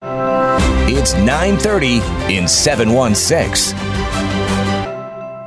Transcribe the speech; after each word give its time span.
It's 0.00 1.14
9:30 1.14 2.00
in 2.30 2.46
716. 2.46 3.76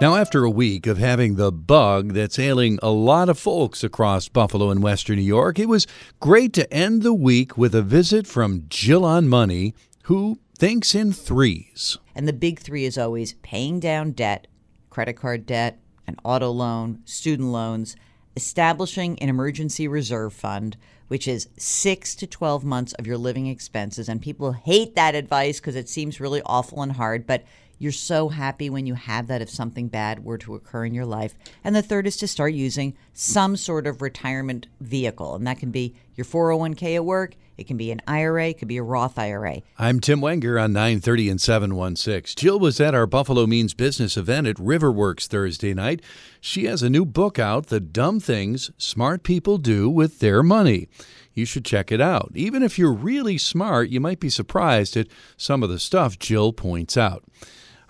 Now, 0.01 0.15
after 0.15 0.43
a 0.43 0.49
week 0.49 0.87
of 0.87 0.97
having 0.97 1.35
the 1.35 1.51
bug 1.51 2.13
that's 2.13 2.37
ailing 2.37 2.77
a 2.81 2.89
lot 2.89 3.29
of 3.29 3.39
folks 3.39 3.83
across 3.83 4.27
Buffalo 4.27 4.69
and 4.69 4.83
Western 4.83 5.17
New 5.17 5.23
York, 5.23 5.57
it 5.57 5.67
was 5.67 5.87
great 6.19 6.53
to 6.53 6.73
end 6.73 7.01
the 7.01 7.13
week 7.13 7.57
with 7.57 7.73
a 7.73 7.81
visit 7.81 8.27
from 8.27 8.65
Jill 8.67 9.05
on 9.05 9.27
Money, 9.27 9.73
who 10.03 10.39
thinks 10.57 10.95
in 10.95 11.13
threes. 11.13 11.97
And 12.13 12.27
the 12.27 12.33
big 12.33 12.59
three 12.59 12.85
is 12.85 12.97
always 12.97 13.33
paying 13.41 13.79
down 13.79 14.11
debt, 14.11 14.47
credit 14.89 15.13
card 15.13 15.45
debt, 15.45 15.79
an 16.07 16.17
auto 16.23 16.49
loan, 16.49 16.99
student 17.05 17.49
loans, 17.49 17.95
establishing 18.35 19.17
an 19.19 19.29
emergency 19.29 19.87
reserve 19.87 20.33
fund, 20.33 20.77
which 21.11 21.27
is 21.27 21.49
six 21.57 22.15
to 22.15 22.25
12 22.25 22.63
months 22.63 22.93
of 22.93 23.05
your 23.05 23.17
living 23.17 23.47
expenses. 23.47 24.07
And 24.07 24.21
people 24.21 24.53
hate 24.53 24.95
that 24.95 25.13
advice 25.13 25.59
because 25.59 25.75
it 25.75 25.89
seems 25.89 26.21
really 26.21 26.41
awful 26.45 26.81
and 26.81 26.93
hard, 26.93 27.27
but 27.27 27.43
you're 27.79 27.91
so 27.91 28.29
happy 28.29 28.69
when 28.69 28.85
you 28.85 28.93
have 28.93 29.27
that 29.27 29.41
if 29.41 29.49
something 29.49 29.89
bad 29.89 30.23
were 30.23 30.37
to 30.37 30.55
occur 30.55 30.85
in 30.85 30.93
your 30.93 31.05
life. 31.05 31.35
And 31.65 31.75
the 31.75 31.81
third 31.81 32.07
is 32.07 32.15
to 32.15 32.29
start 32.29 32.53
using 32.53 32.95
some 33.11 33.57
sort 33.57 33.87
of 33.87 34.01
retirement 34.01 34.67
vehicle. 34.79 35.35
And 35.35 35.45
that 35.47 35.59
can 35.59 35.69
be 35.69 35.95
your 36.15 36.23
401k 36.23 36.95
at 36.95 37.03
work, 37.03 37.35
it 37.57 37.67
can 37.67 37.77
be 37.77 37.91
an 37.91 38.01
IRA, 38.07 38.49
it 38.49 38.59
could 38.59 38.67
be 38.67 38.77
a 38.77 38.83
Roth 38.83 39.17
IRA. 39.17 39.61
I'm 39.77 39.99
Tim 39.99 40.21
Wenger 40.21 40.57
on 40.57 40.73
930 40.73 41.29
and 41.29 41.41
716. 41.41 42.41
Jill 42.41 42.59
was 42.59 42.79
at 42.79 42.95
our 42.95 43.05
Buffalo 43.05 43.45
Means 43.45 43.73
Business 43.73 44.17
event 44.17 44.47
at 44.47 44.55
Riverworks 44.57 45.27
Thursday 45.27 45.73
night. 45.73 46.01
She 46.39 46.65
has 46.65 46.83
a 46.83 46.89
new 46.89 47.05
book 47.05 47.39
out, 47.39 47.67
The 47.67 47.79
Dumb 47.79 48.19
Things 48.19 48.71
Smart 48.77 49.23
People 49.23 49.57
Do 49.57 49.89
with 49.89 50.19
Their 50.19 50.43
Money. 50.43 50.87
You 51.33 51.45
should 51.45 51.65
check 51.65 51.91
it 51.91 52.01
out. 52.01 52.31
Even 52.35 52.63
if 52.63 52.77
you're 52.77 52.91
really 52.91 53.37
smart, 53.37 53.89
you 53.89 53.99
might 53.99 54.19
be 54.19 54.29
surprised 54.29 54.97
at 54.97 55.07
some 55.37 55.63
of 55.63 55.69
the 55.69 55.79
stuff 55.79 56.19
Jill 56.19 56.53
points 56.53 56.97
out. 56.97 57.23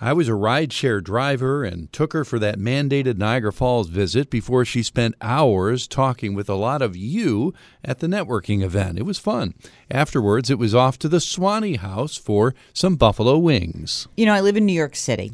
I 0.04 0.14
was 0.14 0.28
a 0.28 0.32
rideshare 0.32 1.04
driver 1.04 1.64
and 1.64 1.94
took 1.94 2.14
her 2.14 2.26
for 2.26 2.40
that 2.40 2.58
mandated 2.58 3.20
Niagara 3.20 3.54
Falls 3.54 3.88
visit 3.88 4.32
before 4.32 4.66
she 4.66 4.82
spent 4.82 5.14
hours 5.22 5.88
talking 5.88 6.34
with 6.34 6.50
a 6.50 6.56
lot 6.56 6.82
of 6.82 6.98
you 6.98 7.54
at 7.86 8.00
the 8.00 8.08
networking 8.08 8.64
event. 8.64 8.98
It 8.98 9.06
was 9.06 9.20
fun. 9.20 9.54
Afterwards, 9.92 10.50
it 10.50 10.58
was 10.58 10.74
off 10.74 10.98
to 11.00 11.08
the 11.08 11.20
Swannie 11.20 11.78
House 11.78 12.18
for 12.18 12.56
some 12.74 12.96
buffalo 12.96 13.38
wings. 13.38 14.08
You 14.18 14.26
know, 14.26 14.34
I 14.34 14.42
live 14.42 14.58
in 14.58 14.66
New 14.66 14.74
York 14.74 14.96
City. 14.96 15.34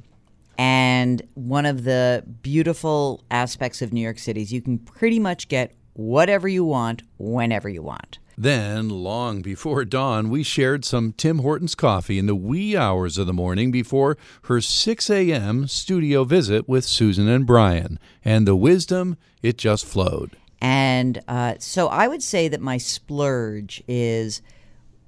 And 0.58 1.22
one 1.36 1.66
of 1.66 1.86
the 1.86 2.26
beautiful 2.42 3.24
aspects 3.32 3.82
of 3.82 3.94
New 3.94 4.02
York 4.02 4.20
City 4.20 4.42
is 4.42 4.52
you 4.52 4.62
can 4.62 4.80
pretty 4.80 5.20
much 5.20 5.48
get 5.48 5.72
whatever 5.94 6.50
you 6.50 6.66
want 6.66 7.04
whenever 7.18 7.70
you 7.70 7.84
want. 7.84 8.20
Then, 8.40 8.90
long 8.90 9.42
before 9.42 9.84
dawn, 9.84 10.30
we 10.30 10.44
shared 10.44 10.86
some 10.86 11.12
Tim 11.12 11.40
Hortons 11.40 11.74
coffee 11.74 12.20
in 12.20 12.28
the 12.28 12.36
wee 12.36 12.78
hours 12.78 13.18
of 13.18 13.26
the 13.26 13.34
morning 13.34 13.72
before 13.72 14.16
her 14.44 14.62
6 14.62 15.10
a.m. 15.10 15.68
studio 15.68 16.24
visit 16.24 16.70
with 16.70 16.86
Susan 16.86 17.28
and 17.28 17.48
Brian. 17.48 17.98
And 18.24 18.48
the 18.48 18.56
wisdom, 18.56 19.18
it 19.42 19.58
just 19.58 19.88
flowed. 19.88 20.38
And 20.62 21.20
uh, 21.28 21.56
so 21.58 21.88
I 21.88 22.08
would 22.08 22.22
say 22.22 22.48
that 22.48 22.62
my 22.62 22.78
splurge 22.78 23.84
is 23.88 24.44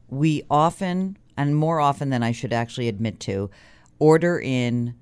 we 0.08 0.42
often, 0.50 1.16
and 1.38 1.56
more 1.56 1.80
often 1.80 2.10
than 2.10 2.24
I 2.24 2.32
should 2.32 2.52
actually 2.52 2.88
admit 2.88 3.20
to, 3.22 3.52
order 4.00 4.40
in 4.40 4.96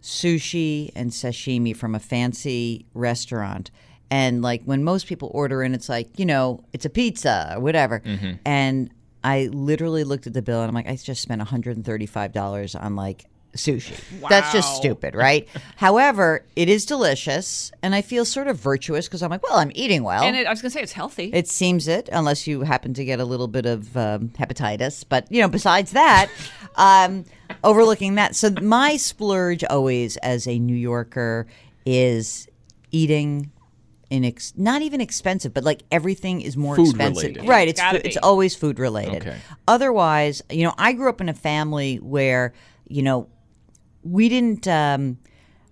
sushi 0.00 0.90
and 0.96 1.10
sashimi 1.10 1.76
from 1.76 1.94
a 1.94 2.00
fancy 2.00 2.86
restaurant. 2.94 3.70
And 4.14 4.42
like 4.42 4.62
when 4.62 4.84
most 4.84 5.08
people 5.08 5.28
order 5.34 5.60
in, 5.64 5.74
it's 5.74 5.88
like, 5.88 6.20
you 6.20 6.24
know, 6.24 6.62
it's 6.72 6.84
a 6.84 6.88
pizza 6.88 7.54
or 7.56 7.60
whatever. 7.60 8.00
And 8.44 8.88
I 9.24 9.48
literally 9.52 10.04
looked 10.04 10.28
at 10.28 10.34
the 10.34 10.40
bill 10.40 10.60
and 10.60 10.68
I'm 10.68 10.74
like, 10.74 10.86
I 10.86 10.94
just 10.94 11.20
spent 11.20 11.42
$135 11.42 12.80
on 12.80 12.94
like 12.94 13.24
sushi. 13.56 14.00
That's 14.28 14.52
just 14.52 14.76
stupid, 14.76 15.16
right? 15.16 15.48
However, 15.76 16.44
it 16.54 16.68
is 16.68 16.86
delicious 16.86 17.72
and 17.82 17.92
I 17.92 18.02
feel 18.02 18.24
sort 18.24 18.46
of 18.46 18.56
virtuous 18.56 19.08
because 19.08 19.20
I'm 19.20 19.30
like, 19.30 19.42
well, 19.42 19.58
I'm 19.58 19.72
eating 19.74 20.04
well. 20.04 20.22
And 20.22 20.36
it, 20.36 20.46
I 20.46 20.50
was 20.50 20.62
going 20.62 20.70
to 20.70 20.78
say 20.78 20.82
it's 20.82 20.92
healthy. 20.92 21.30
It 21.32 21.48
seems 21.48 21.88
it, 21.88 22.08
unless 22.12 22.46
you 22.46 22.60
happen 22.60 22.94
to 22.94 23.04
get 23.04 23.18
a 23.18 23.24
little 23.24 23.48
bit 23.48 23.66
of 23.66 23.96
um, 23.96 24.28
hepatitis. 24.28 25.04
But 25.08 25.26
you 25.28 25.42
know, 25.42 25.48
besides 25.48 25.90
that, 25.90 26.30
um, 26.76 27.24
overlooking 27.64 28.14
that, 28.14 28.36
so 28.36 28.50
my 28.62 28.96
splurge 28.96 29.64
always 29.64 30.16
as 30.18 30.46
a 30.46 30.56
New 30.60 30.76
Yorker 30.76 31.48
is 31.84 32.46
eating. 32.92 33.50
Inex- 34.10 34.56
not 34.56 34.82
even 34.82 35.00
expensive, 35.00 35.52
but 35.54 35.64
like 35.64 35.82
everything 35.90 36.40
is 36.40 36.56
more 36.56 36.76
Food 36.76 36.88
expensive. 36.90 37.22
related. 37.30 37.48
Right, 37.48 37.68
it's 37.68 37.80
it's 38.04 38.16
always 38.18 38.54
food 38.54 38.78
related. 38.78 39.22
Okay. 39.22 39.36
Otherwise, 39.66 40.42
you 40.50 40.64
know, 40.64 40.74
I 40.78 40.92
grew 40.92 41.08
up 41.08 41.20
in 41.20 41.28
a 41.28 41.34
family 41.34 41.96
where 41.96 42.52
you 42.88 43.02
know 43.02 43.28
we 44.02 44.28
didn't 44.28 44.68
um 44.68 45.18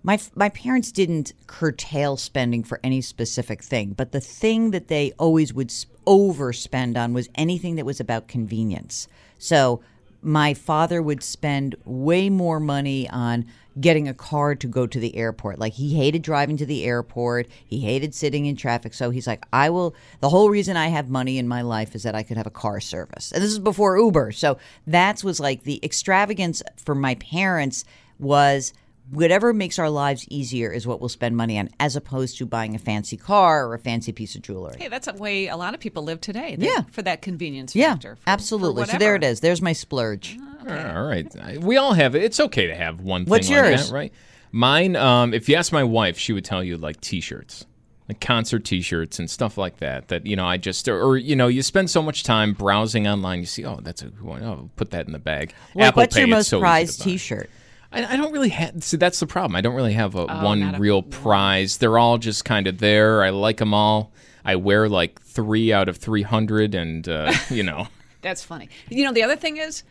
my 0.03 0.19
my 0.35 0.49
parents 0.49 0.91
didn't 0.91 1.33
curtail 1.47 2.17
spending 2.17 2.63
for 2.63 2.79
any 2.83 3.01
specific 3.01 3.63
thing, 3.63 3.93
but 3.93 4.11
the 4.11 4.19
thing 4.19 4.71
that 4.71 4.87
they 4.87 5.11
always 5.17 5.53
would 5.53 5.71
overspend 6.05 6.97
on 6.97 7.13
was 7.13 7.29
anything 7.35 7.75
that 7.75 7.85
was 7.85 7.99
about 7.99 8.27
convenience. 8.27 9.07
So 9.37 9.81
my 10.21 10.53
father 10.53 11.01
would 11.01 11.21
spend 11.23 11.75
way 11.85 12.29
more 12.29 12.59
money 12.59 13.09
on 13.09 13.45
getting 13.79 14.07
a 14.07 14.13
car 14.13 14.53
to 14.55 14.67
go 14.67 14.85
to 14.85 14.99
the 14.99 15.15
airport. 15.15 15.57
Like 15.59 15.73
he 15.73 15.95
hated 15.95 16.21
driving 16.21 16.57
to 16.57 16.65
the 16.65 16.83
airport, 16.83 17.47
he 17.65 17.79
hated 17.79 18.13
sitting 18.13 18.45
in 18.45 18.55
traffic. 18.55 18.93
So 18.93 19.09
he's 19.09 19.25
like, 19.27 19.43
I 19.51 19.69
will. 19.71 19.95
The 20.19 20.29
whole 20.29 20.49
reason 20.49 20.77
I 20.77 20.87
have 20.89 21.09
money 21.09 21.37
in 21.37 21.47
my 21.47 21.61
life 21.63 21.95
is 21.95 22.03
that 22.03 22.13
I 22.15 22.23
could 22.23 22.37
have 22.37 22.45
a 22.47 22.51
car 22.51 22.79
service. 22.79 23.31
And 23.31 23.43
this 23.43 23.51
is 23.51 23.59
before 23.59 23.97
Uber. 23.97 24.31
So 24.33 24.57
that 24.87 25.23
was 25.23 25.39
like 25.39 25.63
the 25.63 25.79
extravagance 25.83 26.61
for 26.77 26.93
my 26.95 27.15
parents 27.15 27.83
was 28.19 28.73
whatever 29.09 29.53
makes 29.53 29.77
our 29.79 29.89
lives 29.89 30.25
easier 30.29 30.71
is 30.71 30.87
what 30.87 30.99
we'll 31.01 31.09
spend 31.09 31.35
money 31.35 31.59
on, 31.59 31.69
as 31.79 31.95
opposed 31.95 32.37
to 32.37 32.45
buying 32.45 32.73
a 32.73 32.79
fancy 32.79 33.17
car 33.17 33.67
or 33.67 33.73
a 33.73 33.79
fancy 33.79 34.11
piece 34.13 34.33
of 34.35 34.41
jewelry. 34.41 34.75
hey, 34.79 34.87
that's 34.87 35.07
a 35.07 35.13
way 35.13 35.47
a 35.47 35.57
lot 35.57 35.73
of 35.73 35.79
people 35.79 36.03
live 36.03 36.21
today. 36.21 36.55
They- 36.55 36.67
Yeah. 36.67 36.83
For 36.91 37.01
that 37.01 37.21
convenience 37.21 37.75
Yeah, 37.75 37.93
factor. 37.95 38.15
for- 38.15 38.21
for 38.21 38.29
absolutely. 38.29 38.85
So 38.85 38.97
there 38.97 39.15
it 39.15 39.23
is. 39.23 39.41
There's 39.41 39.61
my 39.61 39.73
splurge. 39.73 40.37
Ah. 40.39 40.52
All 40.67 41.03
right. 41.03 41.59
We 41.61 41.77
all 41.77 41.93
have 41.93 42.15
it. 42.15 42.23
It's 42.23 42.39
okay 42.39 42.67
to 42.67 42.75
have 42.75 42.99
one 43.01 43.25
What's 43.25 43.47
thing 43.47 43.57
like 43.57 43.69
yours? 43.71 43.89
that, 43.89 43.93
right? 43.95 44.13
Mine, 44.51 44.95
um, 44.95 45.33
if 45.33 45.49
you 45.49 45.55
ask 45.55 45.71
my 45.71 45.83
wife, 45.83 46.17
she 46.17 46.31
would 46.33 46.45
tell 46.45 46.63
you 46.63 46.77
like 46.77 47.01
t-shirts. 47.01 47.65
Like 48.09 48.19
concert 48.19 48.65
T-shirts 48.65 49.17
and 49.17 49.29
stuff 49.29 49.57
like 49.57 49.77
that. 49.77 50.09
That 50.09 50.25
you 50.25 50.35
know, 50.35 50.45
I 50.45 50.57
just 50.57 50.89
or 50.89 51.15
you 51.17 51.37
know, 51.37 51.47
you 51.47 51.63
spend 51.63 51.89
so 51.89 52.01
much 52.01 52.23
time 52.23 52.51
browsing 52.51 53.07
online. 53.07 53.39
You 53.39 53.45
see, 53.45 53.63
oh, 53.65 53.79
that's 53.81 54.01
a 54.01 54.07
good 54.09 54.21
one. 54.21 54.43
Oh, 54.43 54.69
put 54.75 54.91
that 54.91 55.05
in 55.07 55.13
the 55.13 55.19
bag. 55.19 55.53
Like, 55.73 55.85
Apple 55.87 56.01
what's 56.01 56.17
your 56.17 56.25
Pay, 56.27 56.31
it's 56.31 56.37
most 56.37 56.49
so 56.49 56.59
prized. 56.59 57.01
T-shirt? 57.01 57.49
I, 57.93 58.13
I 58.13 58.17
don't 58.17 58.33
really 58.33 58.49
have. 58.49 58.83
See, 58.83 58.97
that's 58.97 59.21
the 59.21 59.25
problem. 59.25 59.55
I 59.55 59.61
don't 59.61 59.73
really 59.73 59.93
have 59.93 60.15
a 60.15 60.23
Oh, 60.23 60.25
not 60.25 60.43
one 60.43 60.75
a- 60.75 60.79
real 60.79 61.01
prize. 61.01 61.77
They're 61.77 61.97
all 61.97 62.17
just 62.17 62.43
kind 62.43 62.67
of 62.67 62.79
there. 62.79 63.23
I 63.23 63.29
like 63.29 63.55
them 63.57 63.73
all. 63.73 64.11
I 64.43 64.57
wear 64.57 64.89
like 64.89 65.21
three 65.21 65.71
out 65.71 65.87
of 65.87 65.95
three 65.95 66.23
hundred, 66.23 66.75
and 66.75 67.07
uh, 67.07 67.31
you 67.49 67.63
know, 67.63 67.87
That's 68.21 68.43
funny. 68.43 68.67
You 68.89 69.05
know, 69.05 69.13
the 69.13 69.23
other 69.23 69.37
thing 69.37 69.55
is 69.57 69.83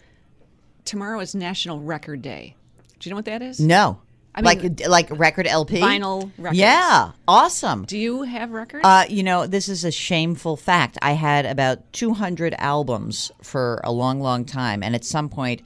tomorrow 0.84 1.21
is 1.21 1.34
National 1.34 1.80
Record 1.80 2.22
Day. 2.22 2.56
Do 2.98 3.09
you 3.09 3.10
know 3.10 3.16
what 3.16 3.24
that 3.27 3.42
is? 3.42 3.60
No. 3.60 4.01
I 4.34 4.41
mean- 4.41 4.45
like 4.45 4.86
like 4.89 5.18
record 5.18 5.47
LP? 5.47 5.80
Vinyl 5.80 6.30
records. 6.39 6.59
Yeah. 6.59 7.12
Awesome. 7.28 7.84
Do 7.84 7.98
you 7.98 8.22
have 8.22 8.51
records? 8.51 8.84
Uh, 8.84 9.04
you 9.09 9.22
know, 9.22 9.47
this 9.47 9.68
is 9.68 9.84
a 9.84 9.91
shameful 9.91 10.56
fact. 10.56 10.97
I 11.03 11.12
had 11.12 11.45
about 11.45 11.92
200 11.92 12.54
albums 12.59 13.30
for 13.42 13.80
a 13.84 13.92
long, 13.92 14.21
long 14.21 14.45
time. 14.47 14.83
And 14.83 14.95
at 14.95 15.04
some 15.04 15.28
point, 15.28 15.60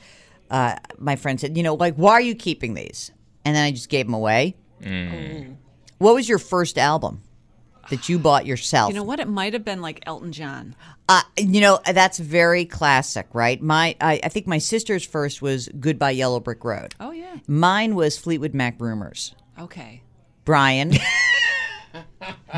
uh, 0.50 0.76
my 0.98 1.14
friend 1.16 1.38
said, 1.40 1.56
you 1.56 1.62
know, 1.62 1.74
like, 1.74 1.94
why 1.94 2.12
are 2.12 2.20
you 2.20 2.34
keeping 2.34 2.74
these? 2.74 3.12
And 3.44 3.54
then 3.54 3.64
I 3.64 3.70
just 3.70 3.88
gave 3.88 4.06
them 4.06 4.14
away. 4.14 4.56
What 5.98 6.14
was 6.14 6.28
your 6.28 6.38
first 6.38 6.76
album 6.78 7.22
that 7.90 8.08
you 8.08 8.18
bought 8.18 8.46
yourself? 8.46 8.90
you 8.90 8.96
know 8.96 9.02
what? 9.04 9.20
It 9.20 9.28
might 9.28 9.52
have 9.52 9.64
been 9.64 9.80
like 9.80 10.02
Elton 10.06 10.32
John. 10.32 10.74
Uh, 11.08 11.22
you 11.36 11.60
know, 11.60 11.78
that's 11.92 12.18
very 12.18 12.64
classic, 12.64 13.28
right? 13.32 13.62
My, 13.62 13.96
I, 14.00 14.20
I 14.24 14.28
think 14.28 14.46
my 14.46 14.58
sister's 14.58 15.06
first 15.06 15.40
was 15.40 15.68
Goodbye 15.78 16.10
Yellow 16.12 16.40
Brick 16.40 16.64
Road. 16.64 16.94
Oh 16.98 17.12
yeah. 17.12 17.36
Mine 17.46 17.94
was 17.94 18.18
Fleetwood 18.18 18.54
Mac 18.54 18.80
Rumors. 18.80 19.34
Okay. 19.58 20.02
Brian. 20.44 20.92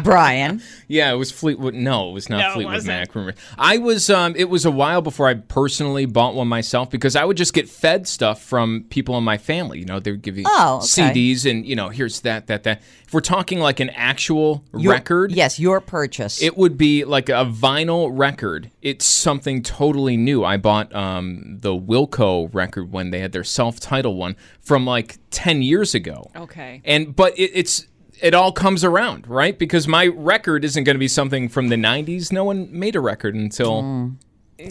Brian. 0.05 0.63
Yeah, 0.87 1.13
it 1.13 1.17
was 1.17 1.31
Fleetwood. 1.33 1.75
No, 1.75 2.11
it 2.11 2.13
was 2.13 2.29
not 2.31 2.39
No, 2.39 2.53
Fleetwood 2.55 2.75
wasn't. 2.75 2.89
Mac. 3.01 3.15
Rumor. 3.15 3.35
I 3.59 3.79
was. 3.79 4.09
Um, 4.11 4.35
it 4.37 4.49
was 4.49 4.65
a 4.65 4.71
while 4.71 5.03
before 5.03 5.29
I 5.29 5.35
personally 5.35 6.07
bought 6.07 6.35
one 6.35 6.49
myself 6.49 6.91
because 6.91 7.17
I 7.17 7.25
would 7.25 7.37
just 7.37 7.53
get 7.53 7.69
fed 7.69 8.07
stuff 8.07 8.43
from 8.43 8.85
people 8.91 9.17
in 9.19 9.25
my 9.25 9.39
family. 9.39 9.79
You 9.81 9.87
know, 9.87 9.99
they 10.01 10.11
would 10.13 10.23
give 10.23 10.39
you 10.39 10.45
Oh, 10.47 10.77
okay. 10.79 10.87
CDs 11.13 11.51
and 11.51 11.67
you 11.67 11.75
know, 11.77 11.89
here's 11.89 12.21
that, 12.21 12.47
that, 12.47 12.63
that. 12.65 12.83
If 13.07 13.15
we're 13.15 13.21
talking 13.21 13.59
like 13.59 13.81
an 13.81 13.91
actual 13.91 14.63
Your- 14.77 14.93
record, 14.93 15.33
Yes, 15.33 15.59
your 15.59 15.81
purchase. 15.81 16.43
It 16.43 16.57
would 16.59 16.77
be 16.79 17.05
like 17.05 17.29
a 17.29 17.45
vinyl 17.47 18.11
record. 18.13 18.71
It's 18.83 19.05
something 19.07 19.63
totally 19.63 20.17
new. 20.17 20.45
I 20.45 20.59
bought 20.59 20.95
um, 20.95 21.59
the 21.61 21.71
Wilco 21.75 22.53
record 22.55 22.93
when 22.93 23.11
they 23.11 23.19
had 23.21 23.33
their 23.33 23.45
self-titled 23.45 24.17
one 24.17 24.37
from 24.61 24.85
like 24.87 25.19
ten 25.31 25.63
years 25.63 25.95
ago. 25.95 26.31
Okay. 26.37 26.83
And 26.85 27.17
but 27.17 27.37
it, 27.39 27.51
it's 27.55 27.87
it 28.21 28.35
all 28.35 28.53
comes 28.53 28.85
around, 28.85 29.27
right? 29.27 29.59
Because 29.59 29.89
my 29.89 30.07
record 30.07 30.65
isn't 30.65 30.85
going 30.85 30.95
to 30.95 31.01
be 31.01 31.09
something 31.09 31.49
from 31.49 31.69
the 31.69 31.77
'90s. 31.77 32.33
No 32.33 32.45
one 32.45 32.69
made 32.71 32.97
a 32.97 33.01
record 33.01 33.35
until 33.35 33.83
mm. 33.83 34.17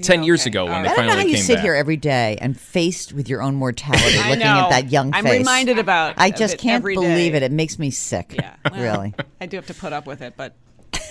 ten 0.02 0.24
years 0.24 0.46
ago 0.46 0.66
when 0.66 0.74
All 0.74 0.84
they 0.84 0.90
I 0.90 0.96
don't 0.96 1.06
know 1.06 1.12
finally 1.14 1.32
how 1.32 1.38
you 1.38 1.44
sit 1.44 1.56
back. 1.56 1.64
here 1.64 1.76
every 1.76 1.98
day 1.98 2.38
and 2.42 2.60
faced 2.60 3.14
with 3.14 3.30
your 3.30 3.42
own 3.42 3.56
mortality, 3.56 4.18
looking 4.30 4.40
know. 4.40 4.46
at 4.46 4.70
that 4.70 4.92
young 4.92 5.12
face. 5.12 5.20
I'm 5.20 5.26
face. 5.26 5.40
reminded 5.40 5.80
about 5.80 6.16
I 6.18 6.32
just 6.32 6.58
can't 6.58 6.82
every 6.82 6.96
believe 6.96 7.32
day. 7.32 7.38
it. 7.38 7.44
It 7.44 7.52
makes 7.52 7.80
me 7.80 7.92
sick. 7.92 8.34
Yeah. 8.36 8.56
well, 8.72 8.82
really. 8.82 9.14
I 9.42 9.46
do 9.46 9.58
have 9.58 9.68
to 9.68 9.74
put 9.74 9.94
up 9.94 10.06
with 10.06 10.22
it, 10.22 10.36
but 10.38 10.56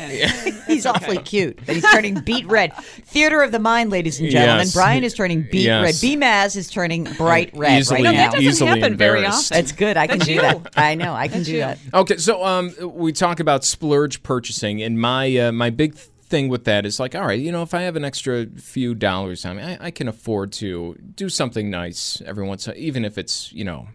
anyway. 0.01 0.53
He's 0.67 0.87
awfully 0.87 1.19
cute, 1.19 1.59
but 1.65 1.75
he's 1.75 1.85
turning 1.91 2.21
beet 2.21 2.47
red. 2.47 2.75
Theater 2.77 3.43
of 3.43 3.53
the 3.53 3.59
mind, 3.59 3.91
ladies 3.91 4.19
and 4.21 4.31
gentlemen. 4.31 4.67
Yes. 4.67 4.75
Brian 4.75 5.05
is 5.05 5.15
turning 5.15 5.43
beet 5.43 5.67
Yes. 5.67 5.85
red. 5.85 5.95
B 6.01 6.17
Maz 6.17 6.57
is 6.57 6.69
turning 6.69 7.05
bright 7.05 7.51
red 7.55 7.79
Easily- 7.79 7.99
right 7.99 8.05
no, 8.05 8.11
now. 8.13 8.17
that 8.19 8.33
doesn't 8.33 8.45
Easily 8.49 8.81
happen 8.81 8.97
very 8.97 9.25
often. 9.25 9.55
That's 9.57 9.73
good. 9.73 9.97
I 9.97 10.07
can 10.07 10.19
That's 10.19 10.29
do 10.29 10.35
you. 10.35 10.41
that. 10.41 10.73
I 10.77 10.95
know. 10.95 11.15
I 11.15 11.29
can 11.29 11.39
That's 11.39 11.47
do 11.49 11.53
you. 11.55 11.61
that. 11.61 11.79
Okay, 11.95 12.17
so 12.17 12.45
um, 12.45 12.75
we 12.81 13.13
talk 13.13 13.41
about 13.41 13.65
splurge 13.65 14.23
purchasing, 14.23 14.83
and 14.83 15.01
my 15.01 15.37
uh, 15.37 15.53
my 15.53 15.71
big 15.71 15.95
thing 16.29 16.49
with 16.49 16.65
that 16.65 16.85
is 16.85 16.99
like, 16.99 17.15
all 17.15 17.25
right, 17.25 17.39
you 17.39 17.53
know, 17.53 17.63
if 17.63 17.73
I 17.73 17.83
have 17.83 17.95
an 17.95 18.05
extra 18.05 18.47
few 18.57 18.95
dollars 18.97 19.45
on 19.45 19.57
me, 19.59 19.63
I, 19.63 19.79
I 19.87 19.91
can 19.93 20.09
afford 20.09 20.51
to 20.55 20.97
do 21.15 21.29
something 21.29 21.71
nice 21.71 22.21
every 22.27 22.45
once, 22.45 22.69
even 22.77 23.05
if 23.05 23.17
it's 23.17 23.53
you 23.53 23.65
know 23.65 23.89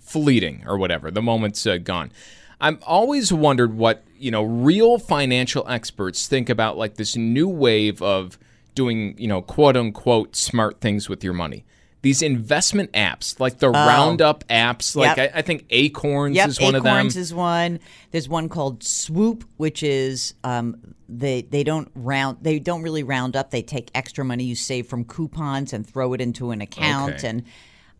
fleeting 0.00 0.64
or 0.66 0.78
whatever. 0.78 1.10
The 1.10 1.22
moment's 1.22 1.66
uh, 1.66 1.78
gone. 1.78 2.12
I'm 2.60 2.78
always 2.86 3.32
wondered 3.32 3.74
what 3.74 4.04
you 4.18 4.30
know 4.30 4.42
real 4.42 4.98
financial 4.98 5.68
experts 5.68 6.26
think 6.26 6.48
about 6.48 6.78
like 6.78 6.94
this 6.94 7.16
new 7.16 7.48
wave 7.48 8.00
of 8.02 8.38
doing 8.74 9.14
you 9.18 9.28
know 9.28 9.42
quote 9.42 9.76
unquote 9.76 10.36
smart 10.36 10.80
things 10.80 11.08
with 11.08 11.22
your 11.22 11.34
money. 11.34 11.64
These 12.02 12.22
investment 12.22 12.92
apps, 12.92 13.40
like 13.40 13.58
the 13.58 13.68
Roundup 13.68 14.46
apps, 14.46 14.94
like 14.94 15.16
Yep. 15.16 15.34
I, 15.34 15.38
I 15.38 15.42
think 15.42 15.64
Acorns 15.70 16.36
Yep, 16.36 16.48
is 16.50 16.60
one 16.60 16.74
of 16.76 16.84
them. 16.84 16.96
Acorns 16.96 17.16
is 17.16 17.34
one. 17.34 17.80
There's 18.12 18.28
one 18.28 18.48
called 18.48 18.84
Swoop, 18.84 19.42
which 19.56 19.82
is 19.82 20.34
um, 20.44 20.94
they 21.08 21.42
they 21.42 21.64
don't 21.64 21.90
round 21.96 22.38
they 22.42 22.60
don't 22.60 22.82
really 22.82 23.02
round 23.02 23.34
up. 23.34 23.50
They 23.50 23.62
take 23.62 23.90
extra 23.94 24.24
money 24.24 24.44
you 24.44 24.54
save 24.54 24.86
from 24.86 25.04
coupons 25.04 25.72
and 25.72 25.84
throw 25.84 26.12
it 26.12 26.20
into 26.20 26.52
an 26.52 26.60
account. 26.60 27.14
Okay. 27.14 27.28
And 27.28 27.42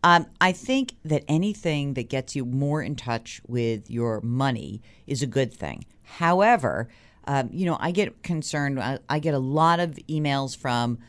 um, 0.07 0.25
I 0.39 0.53
think 0.53 0.95
that 1.03 1.25
anything 1.27 1.95
that 1.95 2.07
gets 2.07 2.33
you 2.33 2.45
more 2.45 2.81
in 2.81 2.95
touch 2.95 3.41
with 3.45 3.91
your 3.91 4.21
money 4.21 4.81
is 5.05 5.21
a 5.21 5.27
good 5.27 5.53
thing. 5.53 5.83
However, 6.03 6.87
um, 7.25 7.49
you 7.51 7.65
know, 7.65 7.75
I 7.81 7.91
get 7.91 8.23
concerned. 8.23 8.79
I, 8.79 8.99
I 9.09 9.19
get 9.19 9.33
a 9.33 9.39
lot 9.39 9.81
of 9.81 9.99
emails 10.07 10.55
from 10.55 10.99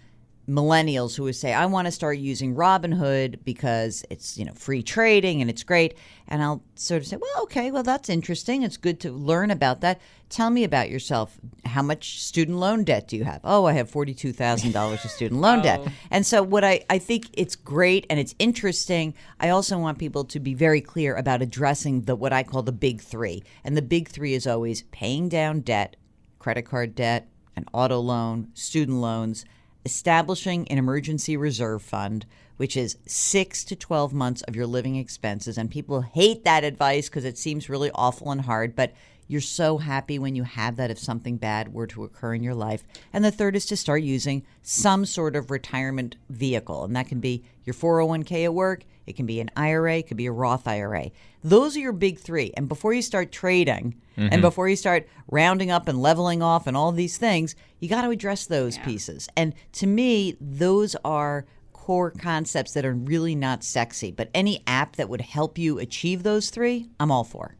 millennials 0.48 1.14
who 1.14 1.24
would 1.24 1.36
say, 1.36 1.52
I 1.52 1.66
want 1.66 1.86
to 1.86 1.92
start 1.92 2.18
using 2.18 2.54
Robinhood 2.54 3.44
because 3.44 4.04
it's, 4.08 4.38
you 4.38 4.44
know, 4.44 4.54
free 4.54 4.82
trading 4.82 5.40
and 5.40 5.50
it's 5.50 5.62
great. 5.62 5.96
And 6.26 6.42
I'll 6.42 6.62
sort 6.74 7.02
of 7.02 7.06
say, 7.06 7.16
well, 7.16 7.42
okay, 7.44 7.70
well, 7.70 7.82
that's 7.82 8.08
interesting. 8.08 8.62
It's 8.62 8.76
good 8.76 8.98
to 9.00 9.12
learn 9.12 9.50
about 9.50 9.82
that. 9.82 10.00
Tell 10.30 10.50
me 10.50 10.64
about 10.64 10.90
yourself. 10.90 11.38
How 11.64 11.82
much 11.82 12.22
student 12.22 12.58
loan 12.58 12.84
debt 12.84 13.08
do 13.08 13.16
you 13.16 13.24
have? 13.24 13.40
Oh, 13.44 13.66
I 13.66 13.74
have 13.74 13.90
$42,000 13.90 15.04
of 15.04 15.10
student 15.10 15.40
loan 15.40 15.62
debt. 15.62 15.68
Oh. 15.78 15.86
And 16.10 16.26
so 16.26 16.42
what 16.42 16.64
I, 16.64 16.84
I 16.88 16.98
think 16.98 17.26
it's 17.34 17.54
great 17.54 18.06
and 18.08 18.18
it's 18.18 18.34
interesting. 18.38 19.14
I 19.38 19.50
also 19.50 19.78
want 19.78 19.98
people 19.98 20.24
to 20.24 20.40
be 20.40 20.54
very 20.54 20.80
clear 20.80 21.14
about 21.14 21.42
addressing 21.42 22.02
the 22.02 22.16
what 22.16 22.32
I 22.32 22.42
call 22.42 22.62
the 22.62 22.72
big 22.72 23.00
three. 23.00 23.44
And 23.64 23.76
the 23.76 23.82
big 23.82 24.08
three 24.08 24.34
is 24.34 24.46
always 24.46 24.82
paying 24.84 25.28
down 25.28 25.60
debt, 25.60 25.96
credit 26.38 26.62
card 26.62 26.94
debt, 26.94 27.28
an 27.54 27.66
auto 27.72 28.00
loan, 28.00 28.48
student 28.54 28.98
loans, 28.98 29.44
establishing 29.84 30.68
an 30.68 30.78
emergency 30.78 31.36
reserve 31.36 31.82
fund, 31.82 32.26
which 32.58 32.76
is 32.76 32.98
six 33.06 33.64
to 33.64 33.74
12 33.74 34.12
months 34.12 34.42
of 34.42 34.54
your 34.54 34.66
living 34.66 34.96
expenses. 34.96 35.56
And 35.56 35.70
people 35.70 36.02
hate 36.02 36.44
that 36.44 36.64
advice 36.64 37.08
because 37.08 37.24
it 37.24 37.38
seems 37.38 37.70
really 37.70 37.90
awful 37.94 38.30
and 38.30 38.42
hard, 38.42 38.76
but 38.76 38.92
you're 39.28 39.40
so 39.42 39.76
happy 39.78 40.18
when 40.18 40.34
you 40.34 40.42
have 40.42 40.76
that 40.76 40.90
if 40.90 40.98
something 40.98 41.36
bad 41.36 41.72
were 41.72 41.86
to 41.88 42.04
occur 42.04 42.34
in 42.34 42.42
your 42.42 42.54
life. 42.54 42.82
And 43.12 43.24
the 43.24 43.30
third 43.30 43.54
is 43.54 43.66
to 43.66 43.76
start 43.76 44.02
using 44.02 44.44
some 44.62 45.04
sort 45.04 45.36
of 45.36 45.50
retirement 45.50 46.16
vehicle. 46.30 46.84
And 46.84 46.96
that 46.96 47.08
can 47.08 47.20
be 47.20 47.44
your 47.64 47.74
401k 47.74 48.44
at 48.44 48.54
work, 48.54 48.84
it 49.06 49.16
can 49.16 49.26
be 49.26 49.40
an 49.40 49.50
IRA, 49.54 49.98
it 49.98 50.06
could 50.08 50.16
be 50.16 50.26
a 50.26 50.32
Roth 50.32 50.66
IRA. 50.66 51.10
Those 51.44 51.76
are 51.76 51.80
your 51.80 51.92
big 51.92 52.18
three. 52.18 52.52
And 52.56 52.68
before 52.68 52.94
you 52.94 53.02
start 53.02 53.30
trading 53.30 53.94
and 54.16 54.32
mm-hmm. 54.32 54.40
before 54.40 54.68
you 54.68 54.76
start 54.76 55.06
rounding 55.28 55.70
up 55.70 55.86
and 55.86 56.02
leveling 56.02 56.42
off 56.42 56.66
and 56.66 56.76
all 56.76 56.90
these 56.90 57.18
things, 57.18 57.54
you 57.78 57.88
got 57.88 58.02
to 58.02 58.10
address 58.10 58.46
those 58.46 58.78
pieces. 58.78 59.28
And 59.36 59.54
to 59.72 59.86
me, 59.86 60.36
those 60.40 60.96
are 61.04 61.46
core 61.88 62.10
concepts 62.10 62.74
that 62.74 62.84
are 62.84 62.92
really 62.92 63.34
not 63.34 63.64
sexy. 63.64 64.10
But 64.10 64.28
any 64.34 64.62
app 64.66 64.96
that 64.96 65.08
would 65.08 65.22
help 65.22 65.56
you 65.56 65.78
achieve 65.78 66.22
those 66.22 66.50
three, 66.50 66.90
I'm 67.00 67.10
all 67.10 67.24
for. 67.24 67.57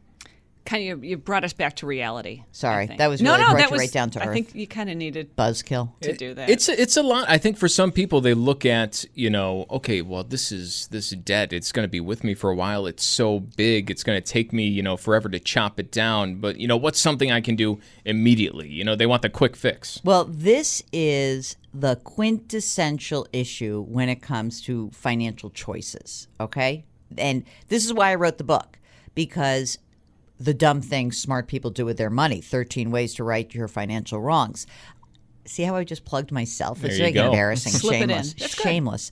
Kind 0.69 0.91
of, 0.91 1.03
you 1.03 1.17
brought 1.17 1.43
us 1.43 1.53
back 1.53 1.77
to 1.77 1.87
reality. 1.87 2.43
Sorry, 2.51 2.85
that 2.85 3.07
was 3.07 3.23
no, 3.23 3.31
really 3.31 3.41
no, 3.41 3.47
brought 3.49 3.57
that 3.57 3.69
you 3.69 3.71
was 3.71 3.79
right 3.79 3.91
down 3.91 4.11
to 4.11 4.21
I 4.21 4.27
earth. 4.27 4.33
think 4.35 4.53
you 4.53 4.67
kind 4.67 4.87
of 4.87 4.97
needed 4.97 5.35
Buzzkill. 5.35 5.99
to 6.01 6.13
do 6.13 6.35
that. 6.35 6.47
It's 6.47 6.69
a, 6.69 6.79
it's 6.79 6.95
a 6.95 7.01
lot. 7.01 7.27
I 7.27 7.39
think 7.39 7.57
for 7.57 7.67
some 7.67 7.91
people 7.91 8.21
they 8.21 8.35
look 8.35 8.67
at 8.67 9.03
you 9.15 9.31
know 9.31 9.65
okay 9.71 10.03
well 10.03 10.23
this 10.23 10.51
is 10.51 10.87
this 10.91 11.09
debt 11.09 11.53
it's 11.53 11.71
going 11.71 11.85
to 11.85 11.89
be 11.89 11.99
with 11.99 12.23
me 12.23 12.35
for 12.35 12.51
a 12.51 12.55
while 12.55 12.85
it's 12.85 13.03
so 13.03 13.39
big 13.39 13.89
it's 13.89 14.03
going 14.03 14.21
to 14.21 14.21
take 14.21 14.53
me 14.53 14.67
you 14.67 14.83
know 14.83 14.95
forever 14.95 15.27
to 15.29 15.39
chop 15.39 15.79
it 15.79 15.91
down 15.91 16.35
but 16.35 16.59
you 16.59 16.67
know 16.67 16.77
what's 16.77 16.99
something 16.99 17.31
I 17.31 17.41
can 17.41 17.55
do 17.55 17.79
immediately 18.05 18.69
you 18.69 18.83
know 18.83 18.95
they 18.95 19.07
want 19.07 19.23
the 19.23 19.29
quick 19.29 19.55
fix. 19.55 19.99
Well, 20.03 20.25
this 20.25 20.83
is 20.93 21.55
the 21.73 21.95
quintessential 21.95 23.27
issue 23.33 23.83
when 23.87 24.09
it 24.09 24.21
comes 24.21 24.61
to 24.61 24.89
financial 24.91 25.49
choices, 25.49 26.27
okay? 26.39 26.85
And 27.17 27.43
this 27.69 27.85
is 27.85 27.93
why 27.93 28.11
I 28.11 28.15
wrote 28.15 28.37
the 28.37 28.43
book 28.43 28.77
because 29.15 29.79
the 30.39 30.53
dumb 30.53 30.81
things 30.81 31.17
smart 31.17 31.47
people 31.47 31.69
do 31.71 31.85
with 31.85 31.97
their 31.97 32.09
money 32.09 32.39
13 32.41 32.91
ways 32.91 33.13
to 33.15 33.23
right 33.23 33.53
your 33.53 33.67
financial 33.67 34.21
wrongs. 34.21 34.65
See 35.45 35.63
how 35.63 35.75
I 35.75 35.83
just 35.83 36.05
plugged 36.05 36.31
myself? 36.31 36.83
It's 36.83 36.97
There 36.97 37.07
you 37.07 37.13
like 37.13 37.13
go. 37.15 37.25
embarrassing, 37.27 37.73
Slip 37.73 37.95
it 37.95 38.01
in. 38.03 38.09
shameless, 38.09 38.33
That's 38.35 38.55
good. 38.55 38.63
shameless. 38.63 39.11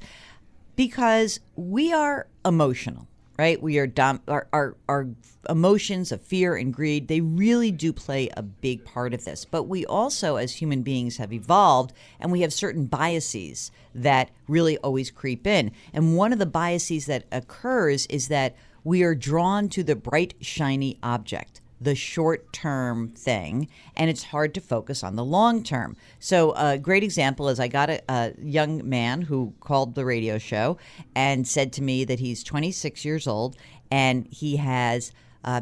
Because 0.75 1.39
we 1.55 1.91
are 1.91 2.27
emotional, 2.45 3.07
right? 3.39 3.59
We 3.61 3.79
are 3.79 3.87
dumb. 3.87 4.21
Our, 4.27 4.47
our 4.53 4.75
our 4.87 5.07
emotions 5.49 6.11
of 6.11 6.21
fear 6.21 6.55
and 6.55 6.71
greed. 6.73 7.07
They 7.07 7.21
really 7.21 7.71
do 7.71 7.91
play 7.91 8.29
a 8.37 8.43
big 8.43 8.85
part 8.85 9.13
of 9.15 9.25
this. 9.25 9.43
But 9.45 9.63
we 9.63 9.85
also, 9.87 10.35
as 10.35 10.53
human 10.55 10.83
beings, 10.83 11.17
have 11.17 11.33
evolved, 11.33 11.93
and 12.19 12.31
we 12.31 12.41
have 12.41 12.53
certain 12.53 12.85
biases 12.85 13.71
that 13.95 14.29
really 14.47 14.77
always 14.79 15.09
creep 15.09 15.47
in. 15.47 15.71
And 15.93 16.15
one 16.15 16.31
of 16.31 16.37
the 16.39 16.45
biases 16.45 17.07
that 17.07 17.25
occurs 17.31 18.05
is 18.07 18.27
that 18.27 18.55
we 18.87 19.03
are 19.03 19.13
drawn 19.13 19.67
to 19.67 19.83
the 19.83 19.97
bright, 19.97 20.33
shiny 20.39 20.97
object 21.03 21.59
the 21.79 21.93
short 21.93 22.51
term 22.53 23.09
thing, 23.09 23.67
and 23.95 24.09
it's 24.09 24.23
hard 24.23 24.53
to 24.55 24.61
focus 24.61 25.03
on 25.03 25.15
the 25.15 25.23
long 25.23 25.61
term. 25.61 25.95
So, 26.19 26.53
a 26.53 26.77
great 26.77 27.03
example 27.03 27.49
is 27.49 27.59
I 27.59 27.67
got 27.67 27.89
a, 27.91 28.01
a 28.09 28.33
young 28.41 28.87
man 28.89 29.21
who 29.21 29.53
called 29.59 29.93
the 29.93 30.05
radio 30.05 30.39
show 30.39 30.77
and 31.15 31.47
said 31.47 31.71
to 31.73 31.83
me 31.83 32.03
that 32.05 32.19
he's 32.19 32.43
26 32.43 33.05
years 33.05 33.27
old 33.27 33.57
and 33.91 34.25
he 34.31 34.55
has. 34.55 35.11
Uh, 35.43 35.61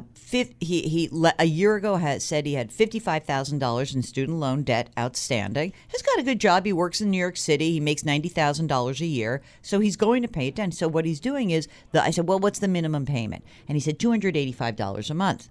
he 0.59 1.09
a 1.37 1.45
year 1.45 1.75
ago 1.75 1.97
has 1.97 2.23
said 2.23 2.45
he 2.45 2.53
had 2.53 2.71
fifty 2.71 2.99
five 2.99 3.23
thousand 3.23 3.59
dollars 3.59 3.93
in 3.93 4.01
student 4.01 4.39
loan 4.39 4.63
debt 4.63 4.89
outstanding. 4.97 5.73
He's 5.87 6.01
got 6.01 6.19
a 6.19 6.23
good 6.23 6.39
job. 6.39 6.65
He 6.65 6.73
works 6.73 7.01
in 7.01 7.11
New 7.11 7.17
York 7.17 7.37
City. 7.37 7.71
He 7.71 7.79
makes 7.79 8.03
ninety 8.03 8.29
thousand 8.29 8.67
dollars 8.67 9.01
a 9.01 9.05
year, 9.05 9.41
so 9.61 9.79
he's 9.79 9.95
going 9.95 10.21
to 10.21 10.27
pay 10.27 10.47
it 10.47 10.55
down. 10.55 10.71
So 10.71 10.87
what 10.87 11.05
he's 11.05 11.19
doing 11.19 11.51
is 11.51 11.67
the 11.91 12.01
I 12.01 12.11
said, 12.11 12.27
well, 12.27 12.39
what's 12.39 12.59
the 12.59 12.67
minimum 12.67 13.05
payment? 13.05 13.43
And 13.67 13.75
he 13.75 13.79
said 13.79 13.99
two 13.99 14.09
hundred 14.09 14.35
eighty 14.35 14.51
five 14.51 14.75
dollars 14.75 15.09
a 15.09 15.13
month. 15.13 15.49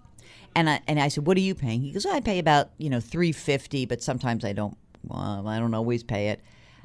And 0.57 0.71
I 0.71 0.81
and 0.87 1.01
I 1.01 1.09
said, 1.09 1.27
"What 1.27 1.37
are 1.37 1.41
you 1.41 1.55
paying?" 1.55 1.81
He 1.81 1.93
goes, 1.93 2.07
"I 2.07 2.21
pay 2.21 2.39
about 2.39 2.71
you 2.79 2.89
know 2.91 3.01
three 3.01 3.33
fifty, 3.33 3.87
but 3.87 4.03
sometimes 4.03 4.45
I 4.45 4.53
don't. 4.53 4.77
Well, 5.03 5.47
I 5.47 5.59
don't 5.59 5.75
always 5.75 6.03
pay 6.03 6.29
it." 6.29 6.41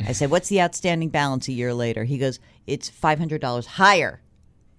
I 0.05 0.11
said, 0.13 0.31
"What's 0.31 0.49
the 0.49 0.61
outstanding 0.61 1.09
balance 1.09 1.47
a 1.47 1.51
year 1.51 1.73
later?" 1.73 2.03
He 2.03 2.17
goes, 2.17 2.39
"It's 2.67 2.89
five 2.89 3.19
hundred 3.19 3.41
dollars 3.41 3.65
higher 3.65 4.21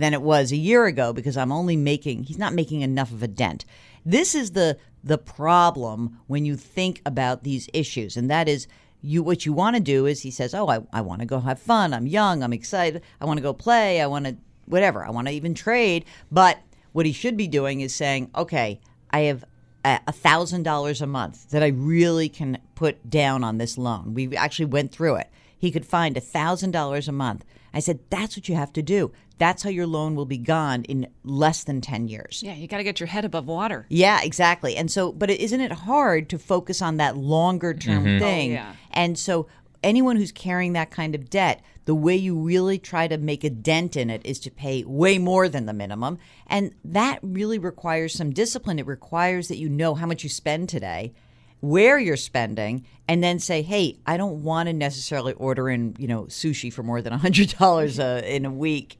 than 0.00 0.12
it 0.12 0.23
was 0.23 0.50
a 0.50 0.57
year 0.57 0.87
ago 0.87 1.12
because 1.12 1.37
I'm 1.37 1.52
only 1.52 1.76
making. 1.76 2.25
He's 2.25 2.38
not 2.38 2.54
making 2.54 2.80
enough 2.80 3.12
of 3.12 3.23
a 3.23 3.28
dent. 3.28 3.64
This 4.04 4.35
is 4.35 4.50
the 4.52 4.76
the 5.04 5.19
problem 5.19 6.19
when 6.26 6.45
you 6.45 6.57
think 6.57 7.00
about 7.07 7.45
these 7.45 7.69
issues, 7.73 8.16
and 8.16 8.28
that 8.30 8.49
is." 8.49 8.66
You 9.02 9.23
what 9.23 9.47
you 9.47 9.54
want 9.54 9.76
to 9.76 9.80
do 9.80 10.04
is 10.04 10.21
he 10.21 10.30
says, 10.30 10.52
"Oh, 10.54 10.69
I, 10.69 10.80
I 10.92 11.00
want 11.00 11.21
to 11.21 11.26
go 11.26 11.40
have 11.40 11.59
fun. 11.59 11.95
I'm 11.95 12.07
young. 12.07 12.42
I'm 12.42 12.52
excited. 12.52 13.00
I 13.19 13.25
want 13.25 13.38
to 13.38 13.42
go 13.42 13.54
play. 13.54 13.99
I 14.02 14.07
want 14.07 14.26
to 14.26 14.37
whatever. 14.66 15.02
I 15.02 15.09
want 15.09 15.26
to 15.28 15.33
even 15.33 15.54
trade." 15.54 16.04
But 16.30 16.59
what 16.92 17.07
he 17.07 17.12
should 17.12 17.37
be 17.37 17.49
doing 17.49 17.80
is 17.80 17.95
saying, 17.95 18.30
okay, 18.35 18.80
I 19.11 19.21
have 19.21 19.45
a 19.85 20.12
thousand 20.12 20.64
dollars 20.64 21.00
a 21.00 21.07
month 21.07 21.49
that 21.50 21.62
I 21.62 21.69
really 21.69 22.28
can 22.28 22.59
put 22.75 23.09
down 23.09 23.42
on 23.42 23.57
this 23.57 23.78
loan. 23.78 24.12
We 24.12 24.37
actually 24.37 24.66
went 24.66 24.92
through 24.92 25.16
it. 25.16 25.30
He 25.61 25.71
could 25.71 25.85
find 25.85 26.17
a 26.17 26.21
thousand 26.21 26.71
dollars 26.71 27.07
a 27.07 27.12
month. 27.12 27.45
I 27.75 27.81
said, 27.81 28.00
that's 28.09 28.35
what 28.37 28.49
you 28.49 28.55
have 28.57 28.73
to 28.73 28.83
do. 28.83 29.12
That's 29.37 29.62
how 29.62 29.71
your 29.71 29.87
loan 29.87 30.14
will 30.14 30.25
be 30.25 30.38
gone 30.38 30.85
in 30.85 31.07
less 31.23 31.64
than 31.64 31.81
10 31.81 32.09
years. 32.09 32.43
Yeah, 32.43 32.55
you 32.55 32.67
got 32.67 32.79
to 32.79 32.85
get 32.85 32.99
your 32.99 33.07
head 33.07 33.25
above 33.25 33.47
water. 33.47 33.87
Yeah, 33.90 34.21
exactly. 34.23 34.76
And 34.76 34.90
so, 34.90 35.12
but 35.12 35.31
is 35.31 35.50
isn't 35.50 35.61
it 35.61 35.73
hard 35.73 36.31
to 36.31 36.38
focus 36.38 36.81
on 36.81 36.97
that 36.97 37.17
longer 37.17 37.75
term 37.75 38.05
mm-hmm. 38.05 38.19
thing? 38.19 38.50
Oh, 38.52 38.55
yeah. 38.55 38.73
And 38.93 39.19
so, 39.19 39.49
anyone 39.83 40.17
who's 40.17 40.33
carrying 40.33 40.73
that 40.75 40.90
kind 40.90 41.14
of 41.14 41.29
debt, 41.29 41.62
the 41.85 41.95
way 41.95 42.17
you 42.17 42.38
really 42.38 42.79
try 42.79 43.09
to 43.09 43.19
make 43.19 43.45
a 43.45 43.50
dent 43.50 43.97
in 43.97 44.11
it 44.11 44.25
is 44.25 44.38
to 44.40 44.50
pay 44.50 44.85
way 44.85 45.19
more 45.19 45.49
than 45.49 45.67
the 45.67 45.73
minimum. 45.73 46.19
And 46.47 46.75
that 46.85 47.19
really 47.23 47.59
requires 47.59 48.14
some 48.14 48.33
discipline. 48.33 48.79
It 48.79 48.87
requires 48.87 49.49
that 49.49 49.59
you 49.59 49.69
know 49.69 49.95
how 49.95 50.07
much 50.07 50.23
you 50.23 50.29
spend 50.29 50.69
today, 50.69 51.12
where 51.61 51.99
you're 51.99 52.17
spending, 52.17 52.87
and 53.09 53.23
then 53.23 53.38
say, 53.38 53.62
hey, 53.62 53.99
I 54.07 54.17
don't 54.17 54.43
want 54.43 54.69
to 54.69 54.73
necessarily 54.73 55.33
order 55.35 55.69
in, 55.69 55.97
you 55.99 56.07
know, 56.09 56.25
sushi 56.25 56.73
for 56.73 56.83
more 56.83 57.02
than 57.02 57.12
$100 57.19 57.99
uh, 57.99 58.26
in 58.26 58.45
a 58.45 58.50
week. 58.50 58.99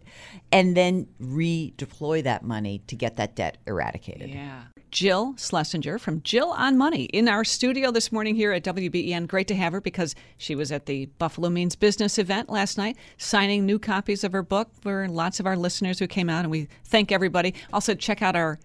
And 0.52 0.76
then 0.76 1.07
redeploy 1.23 2.25
that 2.25 2.43
money 2.43 2.83
to 2.88 2.97
get 2.97 3.17
that 3.17 3.37
debt 3.37 3.59
eradicated. 3.67 4.31
Yeah. 4.31 4.62
Jill 4.90 5.35
Schlesinger 5.37 5.99
from 5.99 6.21
Jill 6.23 6.50
on 6.50 6.76
Money 6.76 7.05
in 7.05 7.29
our 7.29 7.45
studio 7.45 7.93
this 7.93 8.11
morning 8.11 8.35
here 8.35 8.52
at 8.52 8.64
WBEN. 8.64 9.29
Great 9.29 9.47
to 9.49 9.55
have 9.55 9.73
her 9.73 9.81
because 9.81 10.14
she 10.37 10.55
was 10.55 10.73
at 10.73 10.87
the 10.87 11.07
Buffalo 11.07 11.49
Means 11.49 11.76
Business 11.76 12.19
event 12.19 12.50
last 12.50 12.76
night 12.76 12.97
signing 13.17 13.64
new 13.64 13.79
copies 13.79 14.25
of 14.25 14.33
her 14.33 14.43
book 14.43 14.71
for 14.81 15.09
lots 15.09 15.38
of 15.38 15.47
our 15.47 15.57
listeners 15.57 15.99
who 15.99 16.07
came 16.07 16.29
out, 16.29 16.40
and 16.40 16.50
we 16.50 16.69
thank 16.85 17.12
everybody. 17.12 17.55
Also, 17.73 17.95
check 17.95 18.23
out 18.23 18.35
our 18.35 18.59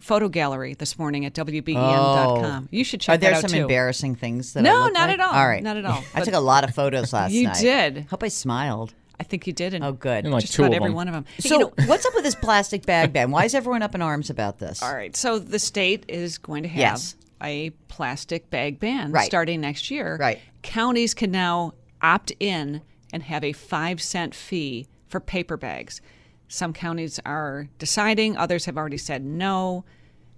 photo 0.00 0.28
gallery 0.28 0.74
this 0.74 0.98
morning 0.98 1.24
at 1.24 1.32
WBEN.com. 1.34 2.64
Oh. 2.64 2.68
You 2.70 2.84
should 2.84 3.00
check 3.00 3.14
Are 3.14 3.18
there 3.18 3.30
that 3.30 3.36
out 3.36 3.42
some 3.42 3.50
too. 3.50 3.62
embarrassing 3.62 4.16
things 4.16 4.52
that 4.52 4.60
I 4.60 4.62
No, 4.68 4.84
look 4.84 4.92
not 4.92 5.08
like? 5.08 5.18
at 5.18 5.24
all. 5.24 5.32
All 5.34 5.46
right, 5.48 5.62
Not 5.62 5.76
at 5.76 5.84
all. 5.84 6.02
I 6.14 6.20
took 6.22 6.34
a 6.34 6.40
lot 6.40 6.64
of 6.64 6.74
photos 6.74 7.12
last 7.12 7.32
You 7.32 7.44
night. 7.44 7.56
did. 7.60 8.06
Hope 8.10 8.22
I 8.22 8.28
smiled. 8.28 8.94
I 9.18 9.22
think 9.22 9.46
you 9.46 9.52
did. 9.52 9.74
And 9.74 9.84
Oh, 9.84 9.92
good. 9.92 10.24
And 10.24 10.32
like 10.32 10.42
just 10.42 10.54
two 10.54 10.62
about 10.62 10.72
of 10.72 10.76
every 10.76 10.88
them. 10.88 10.94
one 10.96 11.08
of 11.08 11.14
them. 11.14 11.24
So, 11.38 11.54
You 11.54 11.60
know- 11.60 11.72
what's 11.86 12.04
up 12.04 12.14
with 12.14 12.24
this 12.24 12.34
plastic 12.34 12.84
bag 12.84 13.12
ban? 13.12 13.30
Why 13.30 13.44
is 13.44 13.54
everyone 13.54 13.82
up 13.82 13.94
in 13.94 14.02
arms 14.02 14.28
about 14.28 14.58
this? 14.58 14.82
All 14.82 14.92
right. 14.94 15.14
So 15.16 15.38
the 15.38 15.58
state 15.60 16.04
is 16.08 16.36
going 16.38 16.64
to 16.64 16.68
have 16.68 16.78
Yes. 16.80 17.16
a 17.42 17.70
plastic 17.88 18.50
bag 18.50 18.80
ban 18.80 19.12
Right. 19.12 19.24
starting 19.26 19.60
next 19.60 19.90
year. 19.90 20.16
Right. 20.20 20.40
Counties 20.62 21.14
can 21.14 21.30
now 21.30 21.74
opt 22.02 22.32
in 22.40 22.82
and 23.12 23.22
have 23.22 23.44
a 23.44 23.52
five 23.52 24.02
cent 24.02 24.34
fee 24.34 24.88
for 25.06 25.20
paper 25.20 25.56
bags. 25.56 26.00
Some 26.48 26.72
counties 26.72 27.20
are 27.24 27.68
deciding, 27.78 28.36
others 28.36 28.64
have 28.66 28.76
already 28.76 28.98
said 28.98 29.24
no. 29.24 29.84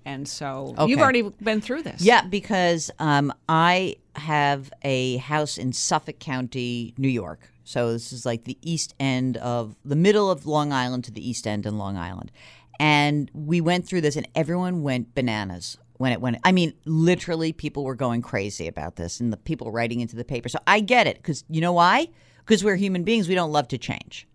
And 0.04 0.28
so 0.28 0.74
you've 0.86 1.00
already 1.00 1.22
been 1.42 1.60
through 1.60 1.82
this. 1.82 2.00
Yeah, 2.00 2.24
because 2.24 2.92
um, 3.00 3.32
I 3.48 3.96
have 4.14 4.72
a 4.82 5.16
house 5.16 5.58
in 5.58 5.72
Suffolk 5.72 6.20
County, 6.20 6.94
New 6.96 7.08
York. 7.08 7.50
So 7.64 7.92
this 7.92 8.12
is 8.12 8.24
like 8.24 8.44
the 8.44 8.56
east 8.62 8.94
end 9.00 9.36
of 9.38 9.74
the 9.84 9.96
middle 9.96 10.30
of 10.30 10.46
Long 10.46 10.72
Island 10.72 11.02
to 11.04 11.10
the 11.10 11.28
east 11.28 11.44
end 11.44 11.66
in 11.66 11.76
Long 11.76 11.96
Island. 11.96 12.30
And 12.78 13.28
we 13.34 13.60
went 13.60 13.88
through 13.88 14.02
this, 14.02 14.14
and 14.14 14.28
everyone 14.36 14.84
went 14.84 15.12
bananas 15.16 15.76
when 15.94 16.12
it 16.12 16.20
went. 16.20 16.38
I 16.44 16.52
mean, 16.52 16.74
literally, 16.84 17.52
people 17.52 17.82
were 17.82 17.96
going 17.96 18.22
crazy 18.22 18.68
about 18.68 18.94
this, 18.94 19.18
and 19.18 19.32
the 19.32 19.36
people 19.36 19.72
writing 19.72 20.00
into 20.00 20.14
the 20.14 20.24
paper. 20.24 20.48
So 20.48 20.60
I 20.68 20.78
get 20.78 21.08
it, 21.08 21.16
because 21.16 21.42
you 21.48 21.60
know 21.60 21.72
why? 21.72 22.08
Because 22.44 22.62
we're 22.62 22.76
human 22.76 23.02
beings, 23.02 23.28
we 23.28 23.34
don't 23.34 23.50
love 23.50 23.66
to 23.68 23.78
change. 23.78 24.28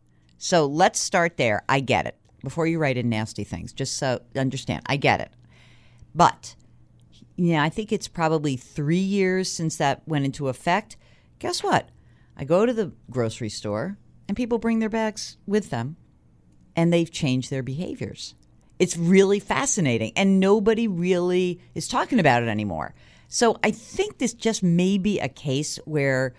So 0.43 0.65
let's 0.65 0.99
start 0.99 1.37
there. 1.37 1.61
I 1.69 1.81
get 1.81 2.07
it. 2.07 2.17
Before 2.43 2.65
you 2.65 2.79
write 2.79 2.97
in 2.97 3.09
nasty 3.09 3.43
things, 3.43 3.71
just 3.73 3.97
so 3.97 4.23
understand, 4.35 4.81
I 4.87 4.97
get 4.97 5.21
it. 5.21 5.29
But 6.15 6.55
yeah, 7.35 7.61
I 7.61 7.69
think 7.69 7.91
it's 7.91 8.07
probably 8.07 8.57
three 8.57 8.97
years 8.97 9.51
since 9.51 9.75
that 9.77 10.01
went 10.07 10.25
into 10.25 10.47
effect. 10.47 10.97
Guess 11.37 11.61
what? 11.61 11.89
I 12.35 12.43
go 12.43 12.65
to 12.65 12.73
the 12.73 12.91
grocery 13.11 13.49
store 13.49 13.99
and 14.27 14.35
people 14.35 14.57
bring 14.57 14.79
their 14.79 14.89
bags 14.89 15.37
with 15.45 15.69
them 15.69 15.95
and 16.75 16.91
they've 16.91 17.11
changed 17.11 17.51
their 17.51 17.61
behaviors. 17.61 18.33
It's 18.79 18.97
really 18.97 19.39
fascinating 19.39 20.11
and 20.15 20.39
nobody 20.39 20.87
really 20.87 21.61
is 21.75 21.87
talking 21.87 22.19
about 22.19 22.41
it 22.41 22.49
anymore. 22.49 22.95
So 23.27 23.59
I 23.63 23.69
think 23.69 24.17
this 24.17 24.33
just 24.33 24.63
may 24.63 24.97
be 24.97 25.19
a 25.19 25.29
case 25.29 25.77
where, 25.85 26.33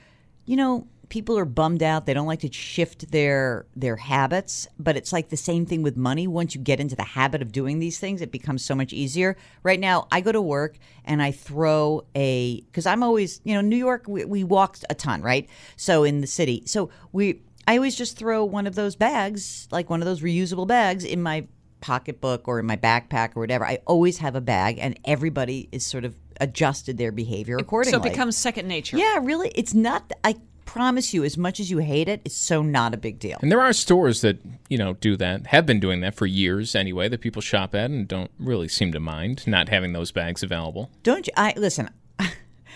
you 0.45 0.57
know, 0.57 0.89
people 1.13 1.39
are 1.39 1.45
bummed 1.45 1.83
out. 1.83 2.07
They 2.07 2.15
don't 2.15 2.27
like 2.27 2.41
to 2.41 2.51
shift 2.51 3.13
their 3.13 3.67
their 3.77 3.97
habits, 3.97 4.67
but 4.79 4.97
it's 4.97 5.13
like 5.13 5.29
the 5.29 5.37
same 5.37 5.67
thing 5.67 5.83
with 5.83 5.95
money. 5.95 6.27
Once 6.27 6.55
you 6.55 6.61
get 6.63 6.81
into 6.81 6.97
the 6.97 7.05
habit 7.05 7.43
of 7.43 7.53
doing 7.53 7.81
these 7.81 7.99
things, 7.99 8.23
it 8.23 8.33
becomes 8.33 8.65
so 8.65 8.75
much 8.75 8.95
easier. 8.95 9.37
Right 9.63 9.79
now, 9.79 10.09
I 10.11 10.23
go 10.23 10.33
to 10.33 10.41
work 10.41 10.79
and 11.05 11.23
I 11.23 11.31
throw 11.31 12.07
a 12.17 12.63
because 12.63 12.87
I'm 12.87 13.03
always, 13.03 13.43
you 13.45 13.53
know, 13.53 13.61
New 13.61 13.77
York. 13.77 14.07
We, 14.09 14.25
we 14.25 14.43
walk 14.43 14.79
a 14.89 14.95
ton, 14.95 15.21
right? 15.21 15.47
So 15.77 16.03
in 16.03 16.23
the 16.23 16.27
city, 16.27 16.63
so 16.65 16.91
we. 17.13 17.43
I 17.69 17.77
always 17.77 17.95
just 17.95 18.19
throw 18.19 18.45
one 18.45 18.67
of 18.67 18.75
those 18.75 18.97
bags, 18.97 19.69
like 19.71 19.89
one 19.89 20.01
of 20.01 20.07
those 20.07 20.21
reusable 20.21 20.67
bags, 20.67 21.05
in 21.05 21.23
my 21.23 21.47
pocketbook 21.81 22.49
or 22.49 22.59
in 22.59 22.67
my 22.67 22.77
backpack 22.77 23.37
or 23.37 23.41
whatever. 23.41 23.65
I 23.65 23.79
always 23.87 24.19
have 24.19 24.35
a 24.35 24.41
bag, 24.41 24.79
and 24.81 24.99
everybody 25.05 25.69
is 25.71 25.87
sort 25.87 26.05
of 26.05 26.17
adjusted 26.41 26.97
their 26.97 27.13
behavior 27.13 27.59
accordingly. 27.59 27.93
So 27.93 28.05
it 28.05 28.11
becomes 28.11 28.37
second 28.37 28.67
nature. 28.67 28.97
Yeah, 28.97 29.21
really. 29.23 29.53
It's 29.55 29.75
not. 29.75 30.11
I 30.25 30.37
promise 30.65 31.13
you, 31.15 31.25
as 31.25 31.37
much 31.37 31.61
as 31.61 31.71
you 31.71 31.79
hate 31.79 32.09
it, 32.09 32.21
it's 32.25 32.37
so 32.37 32.63
not 32.63 32.95
a 32.95 32.97
big 32.97 33.19
deal. 33.19 33.39
And 33.43 33.51
there 33.51 33.61
are 33.61 33.73
stores 33.73 34.21
that, 34.23 34.39
you 34.69 34.79
know, 34.79 34.95
do 34.95 35.17
that, 35.17 35.49
have 35.49 35.67
been 35.67 35.81
doing 35.81 36.01
that 36.01 36.15
for 36.15 36.27
years 36.27 36.75
anyway, 36.75 37.09
that 37.09 37.21
people 37.21 37.43
shop 37.43 37.75
at 37.75 37.91
and 37.91 38.07
don't 38.09 38.31
really 38.39 38.69
seem 38.69 38.93
to 38.93 39.01
mind 39.01 39.47
not 39.47 39.69
having 39.69 39.93
those 39.93 40.13
bags 40.13 40.43
available. 40.43 40.91
Don't 41.03 41.27
you? 41.27 41.33
I 41.37 41.55
listen. 41.57 41.91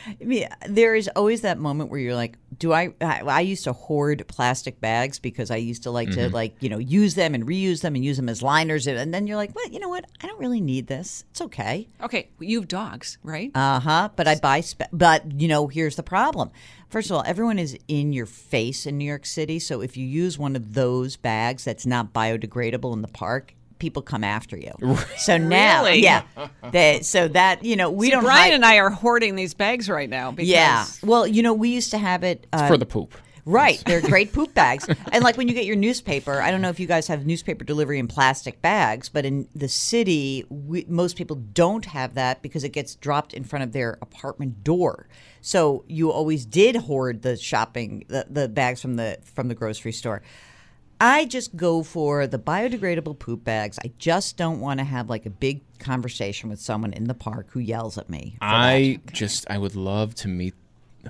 I 0.07 0.25
mean, 0.25 0.49
there 0.69 0.95
is 0.95 1.09
always 1.17 1.41
that 1.43 1.59
moment 1.59 1.91
where 1.91 2.01
you're 2.01 2.15
like, 2.15 2.39
"Do 2.59 2.73
I?" 2.73 2.95
I, 3.01 3.21
I 3.21 3.41
used 3.41 3.65
to 3.65 3.73
hoard 3.73 4.25
plastic 4.29 4.81
bags 4.81 5.19
because 5.19 5.51
I 5.51 5.57
used 5.57 5.83
to 5.85 5.91
like 5.91 6.11
to 6.13 6.29
like 6.29 6.57
you 6.61 6.69
know 6.69 6.79
use 6.79 7.15
them 7.15 7.35
and 7.35 7.47
reuse 7.47 7.81
them 7.83 7.95
and 7.95 8.05
use 8.05 8.17
them 8.17 8.29
as 8.29 8.43
liners, 8.43 8.87
and 8.87 9.13
then 9.13 9.27
you're 9.27 9.37
like, 9.37 9.55
"Well, 9.55 9.69
you 9.69 9.79
know 9.79 9.89
what? 9.89 10.05
I 10.23 10.27
don't 10.27 10.39
really 10.39 10.61
need 10.61 10.87
this. 10.87 11.25
It's 11.31 11.41
okay." 11.43 11.89
Okay, 12.03 12.29
you 12.39 12.61
have 12.61 12.69
dogs, 12.69 13.19
right? 13.23 13.51
Uh 13.55 13.81
huh. 13.81 14.09
But 14.15 14.29
I 14.29 14.37
buy, 14.37 14.61
spe- 14.61 14.93
but 14.93 15.41
you 15.41 15.49
know, 15.49 15.67
here's 15.69 15.97
the 15.97 16.03
problem. 16.03 16.51
First 16.89 17.11
of 17.11 17.17
all, 17.17 17.25
everyone 17.27 17.59
is 17.59 17.77
in 17.89 18.13
your 18.13 18.27
face 18.27 18.87
in 18.87 18.97
New 18.97 19.05
York 19.05 19.27
City. 19.27 19.59
So 19.59 19.81
if 19.81 19.97
you 19.97 20.07
use 20.07 20.39
one 20.39 20.55
of 20.55 20.75
those 20.75 21.17
bags 21.17 21.65
that's 21.65 21.85
not 21.85 22.13
biodegradable 22.13 22.93
in 22.93 23.03
the 23.03 23.09
park, 23.09 23.55
people 23.79 24.03
come 24.03 24.25
after 24.25 24.57
you. 24.57 24.73
So 25.19 25.37
now, 25.39 25.85
Really? 25.85 26.03
yeah. 26.03 26.23
That, 26.73 27.05
so 27.05 27.29
that 27.29 27.65
you 27.65 27.77
know, 27.77 27.91
we 27.91 28.07
See, 28.07 28.11
don't. 28.13 28.23
Brian 28.25 28.45
hide- 28.51 28.55
and 28.55 28.65
I 28.65 28.77
are 28.79 28.91
hoarding 28.91 29.35
these 29.37 29.55
bags 29.55 29.89
right 29.89 30.09
now 30.09 30.31
because 30.31 30.49
yeah. 30.49 30.87
Well, 31.03 31.27
you 31.27 31.43
know, 31.43 31.55
we 31.55 31.69
used 31.71 31.91
to 31.93 31.99
have 31.99 32.25
it 32.25 32.47
uh, 32.53 32.69
for 32.69 32.77
the 32.77 32.87
poop. 32.87 33.15
Right, 33.49 33.81
they're 33.87 34.01
great 34.01 34.33
poop 34.33 34.55
bags. 34.55 34.89
And 35.13 35.23
like 35.23 35.37
when 35.37 35.47
you 35.47 35.55
get 35.55 35.67
your 35.67 35.77
newspaper, 35.77 36.41
I 36.43 36.51
don't 36.51 36.61
know 36.63 36.69
if 36.69 36.81
you 36.81 36.89
guys 36.89 37.07
have 37.07 37.25
newspaper 37.27 37.63
delivery 37.63 38.01
in 38.01 38.09
plastic 38.09 38.61
bags, 38.61 39.09
but 39.09 39.25
in 39.25 39.49
the 39.55 39.69
city, 39.69 40.45
we, 40.49 40.85
most 40.89 41.17
people 41.17 41.37
don't 41.37 41.85
have 41.85 42.15
that 42.15 42.43
because 42.43 42.65
it 42.65 42.71
gets 42.71 42.97
dropped 42.97 43.33
in 43.35 43.45
front 43.45 43.63
of 43.63 43.71
their 43.71 43.99
apartment 44.03 44.65
door. 44.65 45.07
So 45.43 45.85
you 45.87 46.11
always 46.11 46.45
did 46.45 46.75
hoard 46.75 47.23
the 47.23 47.37
shopping 47.37 48.05
the, 48.09 48.27
the 48.29 48.49
bags 48.49 48.83
from 48.83 48.97
the 48.97 49.19
from 49.23 49.47
the 49.47 49.55
grocery 49.55 49.93
store. 49.93 50.23
I 51.01 51.27
just 51.27 51.57
go 51.57 51.83
for 51.83 52.27
the 52.27 52.39
biodegradable 52.39 53.19
poop 53.19 53.45
bags. 53.45 53.79
I 53.85 53.93
just 53.99 54.37
don't 54.37 54.61
want 54.61 54.79
to 54.81 54.85
have 54.85 55.11
like 55.11 55.27
a 55.27 55.31
big 55.31 55.61
conversation 55.79 56.49
with 56.49 56.61
someone 56.61 56.93
in 56.93 57.05
the 57.05 57.15
park 57.15 57.49
who 57.51 57.61
yells 57.61 57.99
at 57.99 58.09
me. 58.09 58.37
for 58.39 58.47
that. 58.47 58.55
I 58.55 59.01
just, 59.13 59.47
I 59.51 59.59
would 59.59 59.77
love 59.77 60.15
to 60.17 60.29
meet 60.29 60.55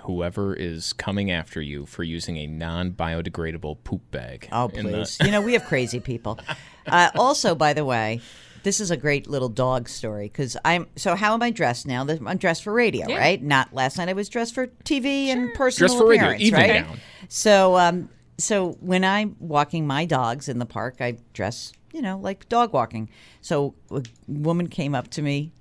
whoever 0.03 0.55
is 0.55 0.93
coming 0.93 1.31
after 1.31 1.61
you 1.61 1.87
for 1.87 2.03
using 2.03 2.37
a 2.37 2.47
non-biodegradable 2.47 3.79
poop 3.85 4.11
bag. 4.11 4.49
Oh, 4.53 4.69
in 4.69 4.87
the- 4.87 4.93
please. 4.93 5.19
you 5.25 5.31
know, 5.31 5.41
we 5.41 5.53
have 5.55 5.65
crazy 5.65 6.01
people. 6.01 6.39
Uh, 6.89 7.11
also, 7.17 7.57
by 7.57 7.73
the 7.73 7.85
way, 7.85 8.21
this 8.63 8.79
is 8.79 8.93
a 8.93 8.97
great 8.97 9.27
little 9.27 9.49
dog 9.49 9.89
story 9.89 10.27
because 10.29 10.57
I'm. 10.65 10.87
So, 10.95 11.17
how 11.17 11.35
am 11.35 11.43
I 11.43 11.51
dressed 11.51 11.85
now? 11.85 12.07
I'm 12.09 12.37
dressed 12.39 12.63
for 12.63 12.73
radio, 12.73 13.09
right? 13.09 13.43
Not 13.43 13.75
last 13.75 13.99
night. 13.99 14.09
I 14.09 14.13
was 14.13 14.29
dressed 14.29 14.55
for 14.55 14.69
TV 14.85 15.27
and 15.27 15.53
personal 15.55 15.89
Dressed 15.89 16.01
for 16.01 16.09
radio, 16.09 16.25
appearance, 16.27 16.43
evening 16.45 16.71
right? 16.71 16.87
gown. 16.87 17.01
So, 17.29 17.77
um, 17.77 18.09
so 18.39 18.73
when 18.81 19.05
I'm 19.05 19.37
walking 19.39 19.87
my 19.87 20.05
dogs 20.05 20.49
in 20.49 20.59
the 20.59 20.67
park, 20.67 20.97
I 21.01 21.19
dress, 21.33 21.73
you 21.93 22.03
know, 22.03 22.19
like 22.19 22.49
dog 22.49 22.73
walking. 22.73 23.09
So, 23.41 23.75
a 23.91 24.03
woman 24.29 24.69
came 24.69 24.95
up 24.95 25.09
to 25.11 25.23
me. 25.23 25.53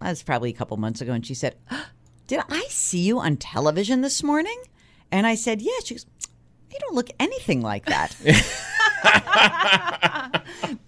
That 0.00 0.10
was 0.10 0.22
probably 0.22 0.50
a 0.50 0.54
couple 0.54 0.76
months 0.76 1.00
ago, 1.00 1.12
and 1.12 1.24
she 1.24 1.34
said, 1.34 1.56
"Did 2.26 2.40
I 2.48 2.64
see 2.68 3.00
you 3.00 3.18
on 3.20 3.36
television 3.36 4.00
this 4.00 4.22
morning?" 4.22 4.60
And 5.10 5.26
I 5.26 5.34
said, 5.34 5.60
"Yeah." 5.60 5.72
She 5.84 5.94
goes, 5.94 6.06
"You 6.70 6.78
don't 6.80 6.94
look 6.94 7.10
anything 7.20 7.60
like 7.60 7.86
that." 7.86 8.16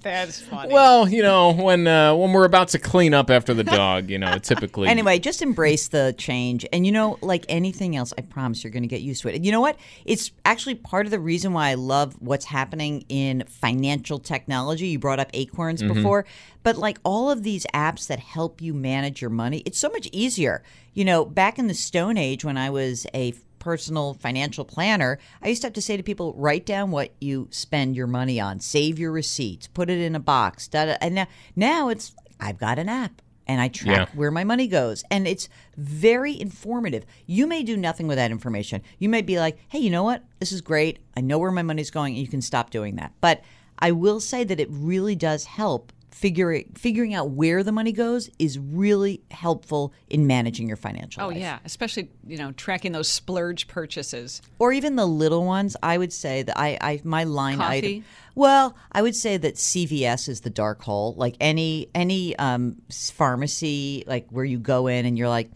That's 0.03 0.41
funny. 0.41 0.73
Well, 0.73 1.09
you 1.09 1.23
know, 1.23 1.53
when 1.53 1.87
uh, 1.87 2.15
when 2.15 2.33
we're 2.33 2.45
about 2.45 2.69
to 2.69 2.79
clean 2.79 3.15
up 3.15 3.31
after 3.31 3.55
the 3.55 3.65
dog, 3.65 4.11
you 4.11 4.19
know, 4.19 4.39
typically. 4.43 4.89
Anyway, 4.89 5.19
just 5.19 5.41
embrace 5.43 5.89
the 5.89 6.15
change. 6.19 6.67
And 6.73 6.85
you 6.85 6.93
know, 6.93 7.19
like 7.23 7.47
anything 7.49 7.97
else, 7.97 8.13
I 8.19 8.21
promise 8.23 8.63
you're 8.63 8.71
going 8.71 8.83
to 8.83 8.89
get 8.89 9.01
used 9.01 9.23
to 9.23 9.29
it. 9.29 9.35
And 9.35 9.47
you 9.47 9.53
know 9.53 9.61
what? 9.61 9.79
It's 10.05 10.31
actually 10.45 10.75
part 10.77 11.07
of 11.07 11.11
the 11.11 11.19
reason 11.19 11.53
why 11.53 11.71
I 11.71 11.75
love 11.75 12.17
what's 12.21 12.45
happening 12.45 13.05
in 13.09 13.45
financial 13.49 14.19
technology. 14.19 14.89
You 14.89 14.99
brought 14.99 15.21
up 15.21 15.31
Acorns 15.33 15.83
before, 15.83 16.27
but 16.63 16.77
like 16.77 16.99
all 17.03 17.31
of 17.31 17.43
these 17.43 17.67
apps 17.75 18.07
that 18.09 18.21
help 18.21 18.61
you 18.61 18.75
manage 18.75 19.21
your 19.21 19.31
money, 19.31 19.63
it's 19.65 19.79
so 19.79 19.89
much 19.89 20.09
easier. 20.13 20.63
You 20.93 21.05
know, 21.05 21.25
back 21.25 21.59
in 21.59 21.67
the 21.67 21.75
Stone 21.75 22.19
Age 22.19 22.45
when 22.45 22.57
I 22.59 22.71
was 22.71 23.07
a 23.15 23.33
personal 23.65 24.13
financial 24.13 24.63
planner, 24.63 25.19
I 25.43 25.49
used 25.49 25.63
to 25.63 25.67
have 25.69 25.73
to 25.73 25.81
say 25.81 25.97
to 25.97 26.03
people, 26.03 26.35
write 26.37 26.67
down 26.67 26.91
what 26.91 27.15
you 27.19 27.49
spend 27.51 27.97
your 27.97 28.07
money 28.07 28.39
on, 28.39 28.61
save 28.61 28.99
your 28.99 29.11
receipts, 29.11 29.69
put 29.69 29.89
it 29.89 29.99
in 30.01 30.15
a 30.15 30.21
box. 30.21 30.69
Da, 30.69 30.85
da. 30.85 30.97
And 31.01 31.15
now, 31.15 31.27
now 31.57 31.89
it's, 31.89 32.13
I've 32.39 32.59
got 32.59 32.79
an 32.79 32.91
app 32.91 33.23
and 33.47 33.63
I 33.63 33.69
track 33.69 34.11
Yeah. 34.11 34.19
where 34.19 34.31
my 34.31 34.45
money 34.45 34.67
goes. 34.69 35.03
And 35.11 35.27
it's 35.27 35.49
very 35.79 36.39
informative. 36.39 37.07
You 37.25 37.47
may 37.47 37.63
do 37.63 37.75
nothing 37.75 38.07
with 38.07 38.19
that 38.19 38.31
information. 38.31 38.83
You 38.99 39.09
may 39.09 39.23
be 39.23 39.39
like, 39.39 39.57
hey, 39.69 39.79
you 39.79 39.89
know 39.89 40.03
what? 40.05 40.23
This 40.41 40.53
is 40.53 40.61
great. 40.61 40.99
I 41.17 41.23
know 41.23 41.39
where 41.39 41.51
my 41.51 41.63
money's 41.63 41.91
going, 41.91 42.13
and 42.15 42.21
you 42.23 42.29
can 42.29 42.43
stop 42.43 42.69
doing 42.69 42.97
that. 42.97 43.13
But 43.23 43.41
I 43.79 43.93
will 43.93 44.21
say 44.21 44.45
that 44.45 44.61
it 44.61 44.69
really 44.71 45.17
does 45.17 45.47
help. 45.47 45.91
Figuring 46.15 46.71
figuring 46.77 47.13
out 47.13 47.31
where 47.31 47.65
the 47.65 47.73
money 47.73 47.91
goes 47.91 48.31
is 48.39 48.57
really 48.57 49.21
helpful 49.33 49.93
in 50.09 50.29
managing 50.29 50.69
your 50.69 50.77
financial 50.77 51.25
oh 51.25 51.29
life. 51.29 51.39
yeah, 51.39 51.59
especially 51.65 52.09
you 52.25 52.39
know 52.39 52.53
tracking 52.53 52.93
those 52.93 53.09
splurge 53.09 53.67
purchases. 53.67 54.41
or 54.61 54.73
even 54.73 54.95
the 54.95 55.07
little 55.07 55.45
ones. 55.45 55.77
I 55.83 55.99
would 55.99 56.13
say 56.13 56.43
that 56.45 56.57
I, 56.57 56.79
I 56.81 57.01
my 57.03 57.25
line 57.25 57.59
Coffee? 57.59 57.77
item. 57.97 58.05
Well, 58.37 58.77
I 58.93 59.03
would 59.03 59.17
say 59.17 59.37
that 59.39 59.57
CVS 59.57 60.29
is 60.29 60.43
the 60.43 60.51
dark 60.51 60.83
hole. 60.83 61.15
Like 61.17 61.35
any 61.41 61.89
any 61.97 62.37
um, 62.37 62.77
pharmacy, 62.91 64.05
like 64.07 64.29
where 64.31 64.45
you 64.45 64.59
go 64.59 64.87
in 64.87 65.07
and 65.07 65.19
you're 65.19 65.29
like, 65.29 65.51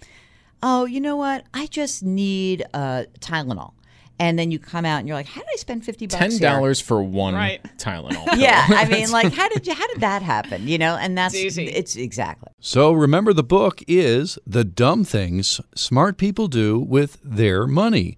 oh, 0.60 0.86
you 0.86 1.00
know 1.00 1.16
what? 1.16 1.44
I 1.54 1.66
just 1.66 2.02
need 2.02 2.64
uh, 2.74 3.04
Tylenol, 3.20 3.74
and 4.18 4.38
then 4.38 4.50
you 4.50 4.58
come 4.58 4.84
out 4.84 4.98
and 4.98 5.08
you're 5.08 5.16
like, 5.16 5.26
how 5.26 5.40
did 5.40 5.48
I 5.52 5.56
spend 5.56 5.84
fifty 5.84 6.06
bucks? 6.06 6.18
ten 6.20 6.38
dollars 6.38 6.80
for 6.80 7.02
one 7.02 7.34
Right. 7.34 7.60
Tylenol. 7.78 8.26
Yeah, 8.36 8.64
I 8.68 8.86
mean, 8.88 9.10
like, 9.12 9.32
how 9.32 9.48
did 9.48 9.66
you? 9.66 9.74
How 9.74 9.86
did 9.88 10.00
that 10.00 10.22
happen? 10.22 10.66
You 10.68 10.78
know, 10.78 10.96
and 10.96 11.16
that's 11.16 11.34
It's 11.34 11.58
easy. 11.58 11.66
it's 11.66 11.96
exactly. 11.96 12.48
So 12.60 12.92
remember, 12.92 13.32
the 13.32 13.42
book 13.44 13.82
is 13.88 14.38
The 14.46 14.64
Dumb 14.64 15.04
Things 15.04 15.60
Smart 15.74 16.16
People 16.18 16.48
Do 16.48 16.78
with 16.78 17.18
Their 17.22 17.66
Money. 17.66 18.16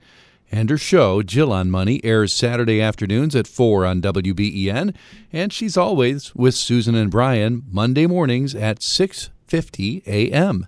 And 0.52 0.68
her 0.68 0.78
show, 0.78 1.22
Jill 1.22 1.52
on 1.52 1.70
Money, 1.70 2.00
airs 2.02 2.32
Saturday 2.32 2.80
afternoons 2.80 3.36
at 3.36 3.46
4 3.46 3.86
on 3.86 4.02
WBEN. 4.02 4.96
And 5.32 5.52
she's 5.52 5.76
always 5.76 6.34
with 6.34 6.56
Susan 6.56 6.96
and 6.96 7.08
Brian 7.08 7.62
Monday 7.70 8.08
mornings 8.08 8.52
at 8.56 8.80
6.50 8.80 10.02
a.m. 10.08 10.66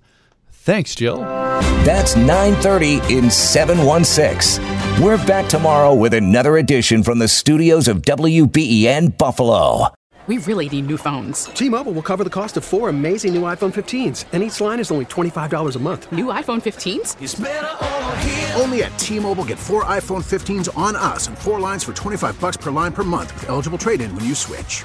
Thanks, 0.65 0.95
Jill. 0.95 1.17
That's 1.83 2.15
930 2.15 3.01
in 3.13 3.29
716. 3.33 4.63
We're 5.03 5.17
back 5.27 5.49
tomorrow 5.49 5.93
with 5.93 6.15
another 6.15 6.59
edition 6.59 7.03
from 7.03 7.19
the 7.19 7.27
studios 7.27 7.89
of 7.89 8.03
WBEN 8.03 9.19
Buffalo. 9.19 9.93
We 10.29 10.39
really 10.39 10.69
need 10.69 10.87
new 10.87 10.97
phones. 10.97 11.47
T-Mobile 11.47 11.91
will 11.91 12.03
cover 12.03 12.23
the 12.23 12.31
cost 12.31 12.57
of 12.57 12.63
four 12.63 12.89
amazing 12.91 13.35
new 13.35 13.43
iPhone 13.43 13.75
15s, 13.75 14.27
and 14.33 14.41
each 14.45 14.61
line 14.61 14.79
is 14.79 14.93
only 14.93 15.07
$25 15.07 15.75
a 15.75 15.79
month. 15.81 16.13
New 16.13 16.27
iPhone 16.27 16.63
15s? 16.63 18.61
Only 18.61 18.85
at 18.85 18.97
T-Mobile 19.01 19.47
get 19.47 19.59
four 19.59 19.83
iPhone 19.87 20.23
15s 20.23 20.69
on 20.79 20.95
us 20.95 21.27
and 21.27 21.37
four 21.37 21.59
lines 21.59 21.83
for 21.83 21.93
25 21.93 22.41
bucks 22.41 22.57
per 22.57 22.71
line 22.71 22.93
per 22.93 23.03
month 23.03 23.35
with 23.35 23.49
eligible 23.49 23.79
trade-in 23.79 24.15
when 24.15 24.25
you 24.25 24.37
switch. 24.37 24.85